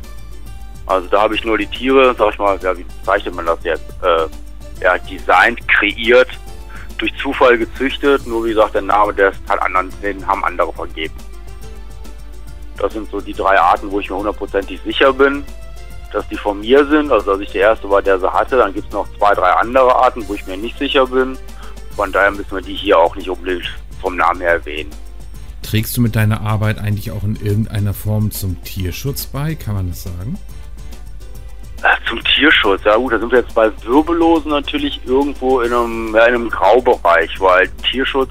Also 0.86 1.06
da 1.08 1.22
habe 1.22 1.34
ich 1.34 1.44
nur 1.44 1.58
die 1.58 1.66
Tiere, 1.66 2.14
sag 2.16 2.32
ich 2.32 2.38
mal, 2.38 2.58
ja, 2.62 2.76
wie 2.76 2.86
zeichnet 3.04 3.34
man 3.34 3.46
das 3.46 3.58
jetzt? 3.62 3.84
Äh, 4.02 4.26
ja, 4.82 4.96
designt, 4.98 5.66
kreiert, 5.68 6.28
durch 6.96 7.14
Zufall 7.18 7.58
gezüchtet, 7.58 8.26
nur 8.26 8.44
wie 8.44 8.50
gesagt, 8.50 8.74
der 8.74 8.82
Name, 8.82 9.12
der 9.12 9.32
halt 9.48 9.60
anderen, 9.62 9.90
den 10.02 10.26
haben 10.26 10.44
andere 10.44 10.72
vergeben. 10.72 11.14
Das 12.78 12.92
sind 12.92 13.10
so 13.10 13.20
die 13.20 13.34
drei 13.34 13.58
Arten, 13.58 13.90
wo 13.90 14.00
ich 14.00 14.08
mir 14.08 14.16
hundertprozentig 14.16 14.80
sicher 14.82 15.12
bin, 15.12 15.44
dass 16.12 16.26
die 16.28 16.36
von 16.36 16.60
mir 16.60 16.86
sind. 16.86 17.12
Also 17.12 17.32
dass 17.32 17.40
ich 17.40 17.50
der 17.50 17.62
erste 17.62 17.90
war, 17.90 18.00
der 18.00 18.18
sie 18.18 18.32
hatte. 18.32 18.56
Dann 18.56 18.72
gibt 18.72 18.86
es 18.86 18.92
noch 18.92 19.08
zwei, 19.18 19.34
drei 19.34 19.50
andere 19.50 19.94
Arten, 19.94 20.26
wo 20.28 20.34
ich 20.34 20.46
mir 20.46 20.56
nicht 20.56 20.78
sicher 20.78 21.06
bin. 21.06 21.36
Von 21.96 22.12
daher 22.12 22.30
müssen 22.30 22.52
wir 22.52 22.62
die 22.62 22.74
hier 22.74 22.98
auch 22.98 23.16
nicht 23.16 23.28
unbedingt 23.28 23.68
vom 23.98 24.16
Namen 24.16 24.40
her 24.40 24.52
erwähnen. 24.52 24.90
Trägst 25.62 25.96
du 25.96 26.00
mit 26.00 26.16
deiner 26.16 26.40
Arbeit 26.40 26.78
eigentlich 26.78 27.10
auch 27.10 27.24
in 27.24 27.36
irgendeiner 27.36 27.92
Form 27.92 28.30
zum 28.30 28.62
Tierschutz 28.62 29.26
bei? 29.26 29.54
Kann 29.54 29.74
man 29.74 29.88
das 29.88 30.04
sagen? 30.04 30.38
Äh, 31.82 32.08
zum 32.08 32.22
Tierschutz, 32.24 32.82
ja 32.84 32.96
gut, 32.96 33.12
da 33.12 33.18
sind 33.18 33.30
wir 33.30 33.40
jetzt 33.40 33.54
bei 33.54 33.70
Wirbellosen 33.84 34.50
natürlich 34.50 35.00
irgendwo 35.04 35.60
in 35.60 35.72
einem, 35.72 36.08
in 36.08 36.16
einem 36.16 36.48
Graubereich, 36.48 37.38
weil 37.38 37.68
Tierschutz 37.90 38.30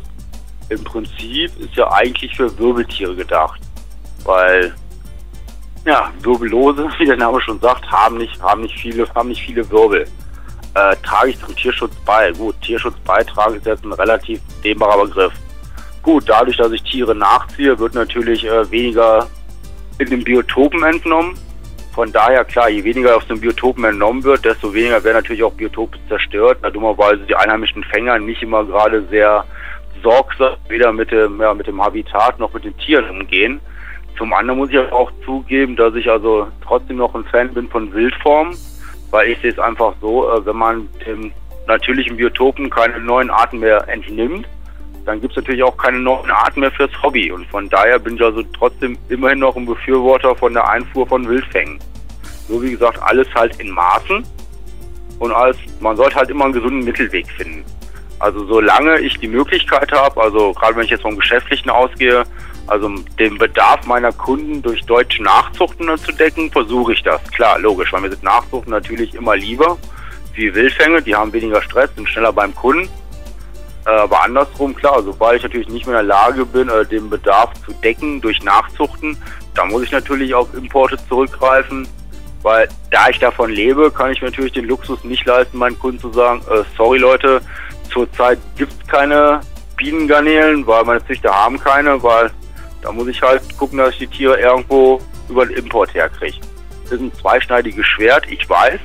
im 0.70 0.84
Prinzip 0.84 1.52
ist 1.60 1.76
ja 1.76 1.90
eigentlich 1.92 2.36
für 2.36 2.58
Wirbeltiere 2.58 3.16
gedacht. 3.16 3.62
weil 4.24 4.74
ja, 5.86 6.12
Wirbellose, 6.22 6.90
wie 7.00 7.06
der 7.06 7.16
Name 7.16 7.40
schon 7.42 7.60
sagt, 7.62 7.90
haben 7.90 8.18
nicht, 8.18 8.42
haben 8.42 8.62
nicht 8.62 8.78
viele, 8.78 9.08
haben 9.16 9.30
nicht 9.30 9.42
viele 9.42 9.70
Wirbel. 9.72 10.06
Äh, 10.74 10.96
trage 10.98 11.30
ich 11.30 11.40
zum 11.40 11.56
Tierschutz 11.56 11.96
bei. 12.06 12.32
Gut, 12.34 12.60
Tierschutz 12.62 12.96
beitragen 13.06 13.56
ist 13.56 13.66
jetzt 13.66 13.86
ein 13.86 13.94
relativ 13.94 14.42
dehnbarer 14.64 15.06
Begriff. 15.06 15.34
Gut, 16.02 16.24
dadurch, 16.28 16.58
dass 16.58 16.72
ich 16.72 16.84
Tiere 16.84 17.16
nachziehe, 17.16 17.78
wird 17.80 17.94
natürlich 17.94 18.46
äh, 18.46 18.70
weniger 18.72 19.28
in 20.00 20.10
den 20.10 20.24
Biotopen 20.24 20.84
entnommen. 20.84 21.38
Von 21.94 22.12
daher, 22.12 22.46
klar, 22.46 22.70
je 22.70 22.84
weniger 22.84 23.18
aus 23.18 23.28
den 23.28 23.42
Biotopen 23.42 23.84
entnommen 23.84 24.24
wird, 24.24 24.46
desto 24.46 24.74
weniger 24.74 25.04
werden 25.04 25.16
natürlich 25.16 25.44
auch 25.44 25.54
Biotope 25.54 25.98
zerstört, 26.08 26.60
da 26.62 26.70
dummerweise 26.70 27.24
die 27.28 27.36
einheimischen 27.36 27.84
Fänger 27.84 28.20
nicht 28.20 28.44
immer 28.44 28.64
gerade 28.64 29.04
sehr 29.10 29.44
sorgsam 30.04 30.56
weder 30.68 30.92
mit 30.92 31.12
dem, 31.12 31.42
ja, 31.42 31.54
mit 31.54 31.68
dem 31.68 31.84
Habitat 31.84 32.40
noch 32.40 32.54
mit 32.54 32.66
den 32.66 32.78
Tieren 32.78 33.10
umgehen. 33.10 33.60
Zum 34.18 34.34
anderen 34.34 34.60
muss 34.60 34.70
ich 34.70 34.78
auch 34.78 35.12
zugeben, 35.26 35.76
dass 35.76 35.96
ich 35.96 36.10
also 36.10 36.48
trotzdem 36.64 36.98
noch 36.98 37.14
ein 37.16 37.26
Fan 37.26 37.54
bin 37.54 37.68
von 37.68 37.94
Wildformen, 37.94 38.56
weil 39.12 39.30
ich 39.32 39.40
sehe 39.40 39.52
es 39.52 39.60
einfach 39.60 39.94
so, 40.02 40.30
äh, 40.32 40.46
wenn 40.46 40.56
man 40.56 40.90
dem 41.06 41.32
natürlichen 41.68 42.18
Biotopen 42.18 42.70
keine 42.70 43.00
neuen 43.00 43.30
Arten 43.30 43.60
mehr 43.60 43.88
entnimmt, 43.88 44.48
dann 45.08 45.22
gibt 45.22 45.32
es 45.32 45.38
natürlich 45.38 45.64
auch 45.64 45.78
keine 45.78 46.00
neuen 46.00 46.30
Arten 46.30 46.60
mehr 46.60 46.72
fürs 46.72 46.92
Hobby. 47.02 47.32
Und 47.32 47.48
von 47.48 47.70
daher 47.70 47.98
bin 47.98 48.16
ich 48.16 48.22
also 48.22 48.44
trotzdem 48.44 48.98
immerhin 49.08 49.40
noch 49.40 49.56
ein 49.56 49.66
Befürworter 49.66 50.36
von 50.36 50.54
der 50.54 50.70
Einfuhr 50.70 51.08
von 51.08 51.28
Wildfängen. 51.28 51.80
Nur 52.50 52.62
wie 52.62 52.72
gesagt, 52.72 53.02
alles 53.02 53.28
halt 53.34 53.58
in 53.62 53.70
Maßen 53.70 54.26
und 55.20 55.32
alles, 55.32 55.56
man 55.80 55.96
sollte 55.96 56.18
halt 56.18 56.30
immer 56.30 56.44
einen 56.44 56.54
gesunden 56.54 56.84
Mittelweg 56.84 57.26
finden. 57.32 57.64
Also 58.20 58.46
solange 58.48 59.00
ich 59.00 59.18
die 59.20 59.30
Möglichkeit 59.30 59.92
habe, 59.94 60.22
also 60.22 60.52
gerade 60.52 60.76
wenn 60.76 60.84
ich 60.84 60.92
jetzt 60.92 61.04
vom 61.04 61.18
Geschäftlichen 61.18 61.70
ausgehe, 61.70 62.24
also 62.68 62.90
den 63.18 63.38
Bedarf 63.38 63.86
meiner 63.86 64.12
Kunden 64.12 64.62
durch 64.62 64.82
deutsche 64.82 65.24
Nachzuchten 65.24 65.98
zu 65.98 66.12
decken, 66.12 66.52
versuche 66.52 66.92
ich 66.92 67.04
das. 67.04 67.24
Klar, 67.32 67.60
logisch, 67.60 67.94
weil 67.94 68.02
mir 68.02 68.10
sind 68.10 68.24
Nachzuchten 68.24 68.72
natürlich 68.72 69.16
immer 69.16 69.38
lieber 69.38 69.78
wie 70.34 70.54
Wildfänge, 70.54 71.02
die 71.02 71.16
haben 71.16 71.32
weniger 71.32 71.62
Stress, 71.62 71.90
sind 71.96 72.10
schneller 72.10 72.34
beim 72.34 72.54
Kunden. 72.54 72.90
Äh, 73.88 73.92
aber 73.92 74.22
andersrum, 74.22 74.76
klar, 74.76 75.02
sobald 75.02 75.38
ich 75.38 75.44
natürlich 75.44 75.70
nicht 75.70 75.88
mehr 75.88 76.00
in 76.00 76.08
der 76.08 76.16
Lage 76.16 76.46
bin, 76.46 76.68
äh, 76.68 76.86
den 76.86 77.10
Bedarf 77.10 77.54
zu 77.66 77.72
decken 77.84 78.20
durch 78.20 78.44
Nachzuchten, 78.44 79.18
da 79.54 79.64
muss 79.66 79.84
ich 79.84 79.92
natürlich 79.92 80.36
auf 80.36 80.54
Importe 80.54 80.98
zurückgreifen, 81.08 81.88
weil 82.42 82.68
da 82.92 83.08
ich 83.10 83.20
davon 83.20 83.50
lebe, 83.50 83.90
kann 83.90 84.12
ich 84.12 84.22
mir 84.22 84.28
natürlich 84.28 84.52
den 84.52 84.66
Luxus 84.66 85.04
nicht 85.06 85.26
leisten, 85.26 85.58
meinen 85.58 85.80
Kunden 85.80 86.00
zu 86.00 86.12
sagen, 86.12 86.42
äh, 86.52 86.64
sorry 86.76 86.98
Leute, 86.98 87.42
zurzeit 87.90 88.40
gibt 88.58 88.74
es 88.74 88.88
keine 88.90 89.40
Bienengarnelen, 89.78 90.68
weil 90.68 90.84
meine 90.84 91.06
Züchter 91.06 91.32
haben 91.32 91.58
keine, 91.58 92.02
weil 92.04 92.30
da 92.82 92.92
muss 92.92 93.08
ich 93.08 93.22
halt 93.22 93.42
gucken, 93.58 93.78
dass 93.78 93.92
ich 93.92 94.00
die 94.00 94.08
Tiere 94.08 94.38
irgendwo 94.38 95.00
über 95.30 95.46
den 95.46 95.58
Import 95.58 95.94
herkriege. 95.94 96.38
Das 96.84 96.94
ist 96.94 97.02
ein 97.02 97.14
zweischneidiges 97.14 97.86
Schwert, 97.86 98.30
ich 98.30 98.50
weiß. 98.50 98.80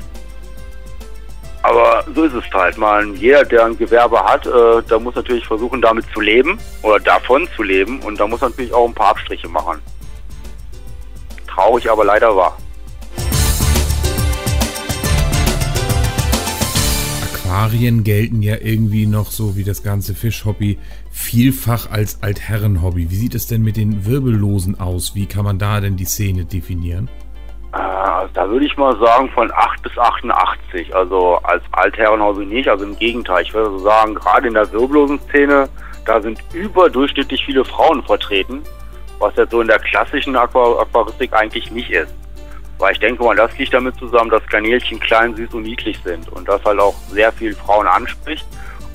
Aber 1.62 2.04
so 2.14 2.24
ist 2.24 2.34
es 2.34 2.44
halt. 2.52 2.76
Man, 2.76 3.14
jeder, 3.14 3.44
der 3.44 3.66
ein 3.66 3.78
Gewerbe 3.78 4.22
hat, 4.22 4.46
äh, 4.46 4.82
da 4.88 4.98
muss 4.98 5.14
natürlich 5.14 5.46
versuchen, 5.46 5.80
damit 5.80 6.04
zu 6.12 6.20
leben 6.20 6.58
oder 6.82 6.98
davon 6.98 7.48
zu 7.54 7.62
leben. 7.62 8.00
Und 8.00 8.18
da 8.18 8.26
muss 8.26 8.40
natürlich 8.40 8.72
auch 8.74 8.86
ein 8.86 8.94
paar 8.94 9.10
Abstriche 9.10 9.48
machen. 9.48 9.80
Traurig, 11.46 11.88
aber 11.90 12.04
leider 12.04 12.34
wahr. 12.34 12.58
Aquarien 17.52 18.02
gelten 18.02 18.42
ja 18.42 18.56
irgendwie 18.60 19.06
noch 19.06 19.30
so 19.30 19.56
wie 19.56 19.62
das 19.62 19.82
ganze 19.82 20.14
Fischhobby 20.14 20.78
vielfach 21.10 21.90
als 21.90 22.22
Altherrenhobby. 22.22 23.10
Wie 23.10 23.16
sieht 23.16 23.34
es 23.34 23.46
denn 23.46 23.62
mit 23.62 23.76
den 23.76 24.06
Wirbellosen 24.06 24.80
aus? 24.80 25.14
Wie 25.14 25.26
kann 25.26 25.44
man 25.44 25.58
da 25.58 25.80
denn 25.80 25.96
die 25.96 26.06
Szene 26.06 26.46
definieren? 26.46 27.08
Da 28.34 28.48
würde 28.48 28.64
ich 28.64 28.76
mal 28.76 28.98
sagen 28.98 29.28
von 29.30 29.52
8 29.52 29.82
bis 29.82 29.96
88. 29.98 30.94
Also 30.94 31.38
als 31.42 31.62
Altherrenhobby 31.72 32.46
nicht. 32.46 32.68
Also 32.68 32.84
im 32.84 32.98
Gegenteil. 32.98 33.42
Ich 33.42 33.52
würde 33.52 33.70
so 33.70 33.78
sagen, 33.78 34.14
gerade 34.14 34.48
in 34.48 34.54
der 34.54 34.70
wirbellosen 34.72 35.20
Szene, 35.20 35.68
da 36.06 36.20
sind 36.20 36.38
überdurchschnittlich 36.52 37.44
viele 37.44 37.64
Frauen 37.64 38.02
vertreten. 38.02 38.62
Was 39.18 39.36
jetzt 39.36 39.50
so 39.50 39.60
in 39.60 39.68
der 39.68 39.78
klassischen 39.78 40.34
Aquaristik 40.34 41.32
eigentlich 41.32 41.70
nicht 41.70 41.90
ist. 41.90 42.14
Weil 42.78 42.94
ich 42.94 43.00
denke 43.00 43.22
mal, 43.22 43.36
das 43.36 43.56
liegt 43.58 43.74
damit 43.74 43.96
zusammen, 43.96 44.30
dass 44.30 44.44
Garnelchen 44.46 44.98
klein, 44.98 45.36
süß 45.36 45.54
und 45.54 45.62
niedlich 45.62 46.00
sind 46.02 46.28
und 46.32 46.48
das 46.48 46.64
halt 46.64 46.80
auch 46.80 46.94
sehr 47.10 47.30
viele 47.30 47.54
Frauen 47.54 47.86
anspricht. 47.86 48.44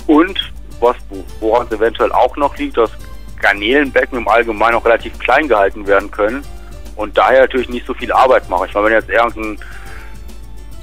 Und 0.07 0.51
was, 0.81 0.97
woran 1.39 1.67
es 1.67 1.77
eventuell 1.77 2.11
auch 2.11 2.35
noch 2.35 2.57
liegt, 2.57 2.75
dass 2.75 2.91
Garnelenbecken 3.39 4.17
im 4.17 4.27
Allgemeinen 4.27 4.75
auch 4.75 4.83
relativ 4.83 5.17
klein 5.19 5.47
gehalten 5.47 5.87
werden 5.87 6.11
können 6.11 6.43
und 6.97 7.17
daher 7.17 7.41
natürlich 7.41 7.69
nicht 7.69 7.85
so 7.85 7.93
viel 7.93 8.11
Arbeit 8.11 8.49
machen. 8.49 8.67
Ich 8.67 8.73
meine, 8.73 8.87
wenn 8.87 8.93
jetzt 8.93 9.09
irgendein 9.09 9.57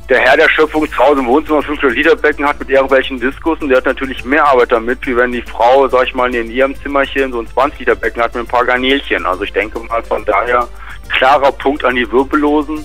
der 0.08 0.20
Herr 0.20 0.36
der 0.36 0.50
Schöpfung 0.50 0.86
zu 0.90 0.98
Hause 0.98 1.20
im 1.20 1.26
Wohnzimmer 1.26 1.62
500 1.62 1.96
Liter 1.96 2.16
Becken 2.16 2.46
hat 2.46 2.58
mit 2.58 2.68
irgendwelchen 2.68 3.18
Diskussen, 3.18 3.68
der 3.68 3.78
hat 3.78 3.86
natürlich 3.86 4.22
mehr 4.24 4.46
Arbeit 4.46 4.70
damit, 4.70 5.06
wie 5.06 5.16
wenn 5.16 5.32
die 5.32 5.40
Frau, 5.40 5.88
sag 5.88 6.06
ich 6.06 6.14
mal, 6.14 6.34
in 6.34 6.50
ihrem 6.50 6.74
Zimmerchen 6.76 7.32
so 7.32 7.40
ein 7.40 7.46
20 7.46 7.80
Liter 7.80 7.94
Becken 7.94 8.22
hat 8.22 8.34
mit 8.34 8.44
ein 8.44 8.46
paar 8.46 8.66
Garnelchen. 8.66 9.24
Also 9.24 9.44
ich 9.44 9.52
denke 9.52 9.78
mal 9.78 10.02
von 10.02 10.24
daher 10.26 10.68
klarer 11.08 11.52
Punkt 11.52 11.84
an 11.84 11.96
die 11.96 12.10
Wirbellosen 12.10 12.84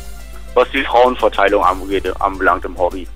was 0.60 0.70
die 0.72 0.84
Frauenverteilung 0.84 1.64
anbelangt 1.64 2.66
im 2.66 2.78
Hobby. 2.78 3.08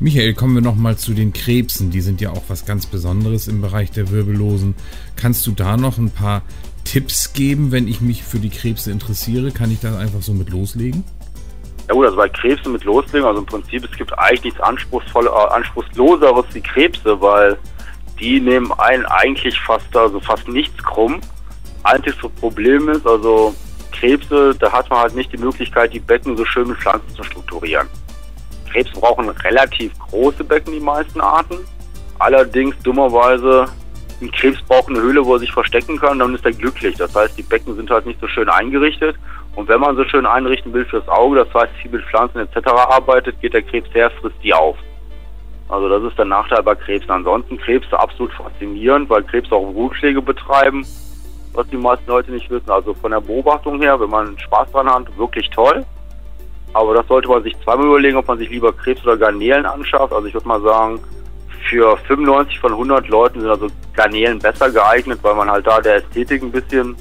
Michael, 0.00 0.34
kommen 0.34 0.54
wir 0.54 0.62
nochmal 0.62 0.96
zu 0.96 1.12
den 1.12 1.32
Krebsen. 1.32 1.90
Die 1.90 2.00
sind 2.00 2.20
ja 2.20 2.30
auch 2.30 2.44
was 2.46 2.64
ganz 2.64 2.86
Besonderes 2.86 3.48
im 3.48 3.60
Bereich 3.60 3.90
der 3.90 4.10
Wirbellosen. 4.12 4.76
Kannst 5.16 5.44
du 5.48 5.50
da 5.50 5.76
noch 5.76 5.98
ein 5.98 6.10
paar 6.10 6.42
Tipps 6.84 7.32
geben, 7.32 7.72
wenn 7.72 7.88
ich 7.88 8.00
mich 8.00 8.22
für 8.22 8.38
die 8.38 8.50
Krebse 8.50 8.92
interessiere? 8.92 9.50
Kann 9.50 9.72
ich 9.72 9.80
da 9.80 9.98
einfach 9.98 10.22
so 10.22 10.32
mit 10.34 10.50
loslegen? 10.50 11.02
Ja 11.88 11.94
gut, 11.94 12.04
also 12.04 12.16
bei 12.16 12.28
Krebsen 12.28 12.72
mit 12.72 12.84
loslegen, 12.84 13.26
also 13.26 13.40
im 13.40 13.46
Prinzip, 13.46 13.84
es 13.90 13.98
gibt 13.98 14.16
eigentlich 14.16 14.44
nichts 14.44 14.60
anspruchsvoller, 14.60 15.32
äh, 15.32 15.54
anspruchsloseres 15.54 16.46
wie 16.52 16.60
Krebse, 16.60 17.20
weil 17.20 17.58
die 18.20 18.38
nehmen 18.38 18.70
einen 18.78 19.04
eigentlich 19.06 19.58
fast, 19.58 19.96
also 19.96 20.20
fast 20.20 20.46
nichts 20.46 20.80
krumm. 20.84 21.20
Einziges 21.82 22.16
Problem 22.38 22.88
ist, 22.88 23.04
also 23.04 23.52
Krebse, 23.90 24.54
da 24.60 24.70
hat 24.70 24.88
man 24.90 25.00
halt 25.00 25.16
nicht 25.16 25.32
die 25.32 25.38
Möglichkeit, 25.38 25.92
die 25.92 25.98
Becken 25.98 26.36
so 26.36 26.44
schön 26.44 26.68
mit 26.68 26.78
Pflanzen 26.78 27.12
zu 27.16 27.24
strukturieren. 27.24 27.88
Krebse 28.70 28.92
brauchen 29.00 29.28
relativ 29.28 29.92
große 29.98 30.44
Becken, 30.44 30.72
die 30.72 30.80
meisten 30.80 31.20
Arten. 31.20 31.58
Allerdings 32.18 32.78
dummerweise, 32.82 33.66
ein 34.20 34.30
Krebs 34.32 34.60
braucht 34.62 34.88
eine 34.88 35.00
Höhle, 35.00 35.24
wo 35.24 35.34
er 35.34 35.38
sich 35.40 35.52
verstecken 35.52 35.98
kann, 35.98 36.18
dann 36.18 36.34
ist 36.34 36.44
er 36.44 36.52
glücklich. 36.52 36.96
Das 36.96 37.14
heißt, 37.14 37.38
die 37.38 37.42
Becken 37.42 37.76
sind 37.76 37.90
halt 37.90 38.06
nicht 38.06 38.20
so 38.20 38.28
schön 38.28 38.48
eingerichtet. 38.48 39.16
Und 39.54 39.68
wenn 39.68 39.80
man 39.80 39.96
so 39.96 40.04
schön 40.04 40.26
einrichten 40.26 40.72
will 40.72 40.84
fürs 40.84 41.08
Auge, 41.08 41.44
das 41.44 41.54
heißt 41.54 41.72
viel 41.82 41.90
mit 41.90 42.04
Pflanzen 42.04 42.38
etc. 42.38 42.66
arbeitet, 42.66 43.40
geht 43.40 43.54
der 43.54 43.62
Krebs 43.62 43.92
her, 43.94 44.10
frisst 44.20 44.36
die 44.42 44.54
auf. 44.54 44.76
Also 45.68 45.88
das 45.88 46.02
ist 46.04 46.18
der 46.18 46.24
Nachteil 46.24 46.62
bei 46.62 46.74
Krebsen. 46.74 47.10
Ansonsten 47.10 47.58
Krebse 47.58 47.98
absolut 47.98 48.32
faszinierend, 48.32 49.10
weil 49.10 49.22
Krebse 49.24 49.54
auch 49.54 49.72
Brutschläge 49.72 50.22
betreiben 50.22 50.84
was 51.58 51.68
die 51.68 51.76
meisten 51.76 52.06
Leute 52.06 52.30
nicht 52.30 52.48
wissen. 52.50 52.70
Also 52.70 52.94
von 52.94 53.10
der 53.10 53.20
Beobachtung 53.20 53.80
her, 53.80 53.98
wenn 54.00 54.10
man 54.10 54.38
Spaß 54.38 54.70
dran 54.72 54.88
hat, 54.88 55.16
wirklich 55.18 55.50
toll. 55.50 55.84
Aber 56.72 56.94
das 56.94 57.06
sollte 57.06 57.28
man 57.28 57.42
sich 57.42 57.56
zweimal 57.64 57.86
überlegen, 57.86 58.16
ob 58.16 58.28
man 58.28 58.38
sich 58.38 58.50
lieber 58.50 58.72
Krebs 58.72 59.02
oder 59.04 59.16
Garnelen 59.16 59.66
anschafft. 59.66 60.12
Also 60.12 60.26
ich 60.26 60.34
würde 60.34 60.48
mal 60.48 60.60
sagen, 60.60 61.00
für 61.68 61.96
95 61.96 62.58
von 62.60 62.72
100 62.72 63.08
Leuten 63.08 63.40
sind 63.40 63.50
also 63.50 63.68
Garnelen 63.94 64.38
besser 64.38 64.70
geeignet, 64.70 65.18
weil 65.22 65.34
man 65.34 65.50
halt 65.50 65.66
da 65.66 65.80
der 65.80 65.96
Ästhetik 65.96 66.42
ein 66.42 66.52
bisschen 66.52 66.96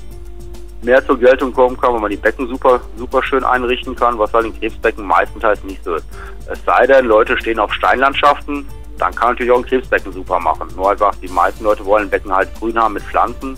mehr 0.82 1.06
zur 1.06 1.18
Geltung 1.20 1.54
kommen 1.54 1.78
kann, 1.80 1.94
weil 1.94 2.02
man 2.02 2.12
die 2.12 2.18
Becken 2.18 2.48
super, 2.48 2.80
super 2.98 3.24
schön 3.24 3.44
einrichten 3.44 3.96
kann, 3.96 4.18
was 4.20 4.34
halt 4.34 4.46
in 4.46 4.60
Krebsbecken 4.60 5.06
meistenteils 5.06 5.64
nicht 5.64 5.84
so 5.84 5.96
ist. 5.96 6.06
Es 6.52 6.64
sei 6.66 6.86
denn, 6.86 7.06
Leute 7.06 7.38
stehen 7.38 7.60
auf 7.60 7.74
Steinlandschaften, 7.74 8.68
dann 8.98 9.14
kann 9.14 9.30
natürlich 9.30 9.52
auch 9.52 9.58
ein 9.58 9.66
Krebsbecken 9.66 10.12
super 10.12 10.40
machen. 10.40 10.68
Nur 10.76 10.92
einfach, 10.92 11.16
die 11.16 11.28
meisten 11.28 11.64
Leute 11.64 11.86
wollen 11.86 12.04
ein 12.06 12.10
Becken 12.10 12.34
halt 12.34 12.54
grün 12.60 12.78
haben 12.80 12.94
mit 12.94 13.04
Pflanzen 13.04 13.58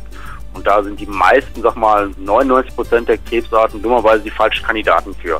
und 0.53 0.65
da 0.65 0.81
sind 0.81 0.99
die 0.99 1.05
meisten, 1.05 1.61
sag 1.61 1.75
mal, 1.75 2.09
99 2.17 2.75
Prozent 2.75 3.09
der 3.09 3.17
Krebsarten 3.17 3.81
dummerweise 3.81 4.23
die 4.23 4.31
falschen 4.31 4.65
Kandidaten 4.65 5.13
für. 5.15 5.39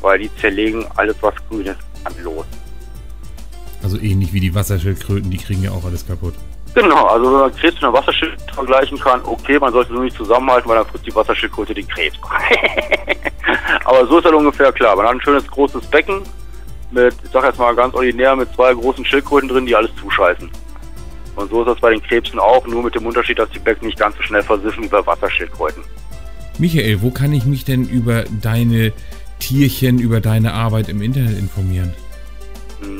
Weil 0.00 0.18
die 0.18 0.30
zerlegen 0.36 0.86
alles, 0.96 1.16
was 1.20 1.34
grün 1.48 1.66
ist, 1.66 1.78
an 2.04 2.14
los. 2.22 2.46
Also 3.82 3.98
ähnlich 3.98 4.32
wie 4.32 4.40
die 4.40 4.54
Wasserschildkröten, 4.54 5.30
die 5.30 5.38
kriegen 5.38 5.62
ja 5.62 5.70
auch 5.70 5.84
alles 5.84 6.06
kaputt. 6.06 6.34
Genau, 6.74 7.06
also 7.06 7.32
wenn 7.32 7.40
man 7.40 7.54
Krebs 7.54 7.74
mit 7.74 7.84
einer 7.84 7.92
Wasserschildkröte 7.92 8.54
vergleichen 8.54 8.98
kann, 9.00 9.20
okay, 9.24 9.58
man 9.58 9.72
sollte 9.72 9.92
nur 9.92 10.04
nicht 10.04 10.16
zusammenhalten, 10.16 10.68
weil 10.68 10.76
dann 10.76 10.86
frisst 10.86 11.06
die 11.06 11.14
Wasserschildkröte 11.14 11.74
den 11.74 11.88
Krebs. 11.88 12.16
Aber 13.84 14.06
so 14.06 14.18
ist 14.18 14.24
halt 14.24 14.34
ungefähr 14.34 14.72
klar. 14.72 14.94
Man 14.94 15.06
hat 15.06 15.14
ein 15.14 15.20
schönes 15.20 15.46
großes 15.48 15.86
Becken 15.86 16.22
mit, 16.90 17.14
ich 17.24 17.30
sag 17.30 17.44
jetzt 17.44 17.58
mal 17.58 17.74
ganz 17.74 17.94
ordinär, 17.94 18.36
mit 18.36 18.52
zwei 18.54 18.72
großen 18.72 19.04
Schildkröten 19.04 19.48
drin, 19.48 19.66
die 19.66 19.74
alles 19.74 19.90
zuscheißen. 20.00 20.48
Und 21.36 21.50
so 21.50 21.62
ist 21.62 21.68
das 21.68 21.80
bei 21.80 21.90
den 21.90 22.02
Krebsen 22.02 22.38
auch, 22.38 22.66
nur 22.66 22.82
mit 22.82 22.94
dem 22.94 23.06
Unterschied, 23.06 23.38
dass 23.38 23.50
die 23.50 23.58
Becken 23.58 23.86
nicht 23.86 23.98
ganz 23.98 24.16
so 24.16 24.22
schnell 24.22 24.42
versiffen 24.42 24.84
wie 24.84 24.88
bei 24.88 25.04
Wasserschildkröten. 25.04 25.82
Michael, 26.58 27.00
wo 27.02 27.10
kann 27.10 27.32
ich 27.32 27.46
mich 27.46 27.64
denn 27.64 27.88
über 27.88 28.24
deine 28.42 28.92
Tierchen, 29.40 29.98
über 29.98 30.20
deine 30.20 30.54
Arbeit 30.54 30.88
im 30.88 31.02
Internet 31.02 31.36
informieren? 31.36 31.92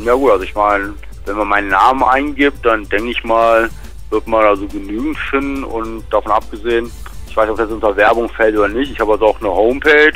Ja 0.05 0.15
gut, 0.15 0.33
also 0.33 0.45
ich 0.45 0.55
meine, 0.55 0.95
wenn 1.27 1.37
man 1.37 1.49
meinen 1.49 1.69
Namen 1.69 2.03
eingibt, 2.03 2.65
dann 2.67 2.89
denke 2.89 3.11
ich 3.11 3.23
mal, 3.23 3.71
wird 4.11 4.27
man 4.27 4.45
also 4.45 4.67
genügend 4.67 5.17
finden 5.17 5.63
und 5.63 6.03
davon 6.11 6.33
abgesehen, 6.33 6.91
Ich 7.29 7.37
weiß 7.37 7.45
nicht, 7.45 7.53
ob 7.53 7.59
das 7.59 7.71
unter 7.71 7.97
Werbung 7.97 8.29
fällt 8.29 8.57
oder 8.57 8.67
nicht. 8.69 8.91
Ich 8.91 8.99
habe 8.99 9.13
also 9.13 9.27
auch 9.27 9.41
eine 9.41 9.51
Homepage, 9.51 10.13